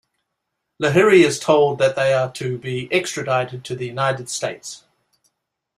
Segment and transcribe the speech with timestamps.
[0.81, 4.85] Lahiri is told that they are to be extradited to the United States.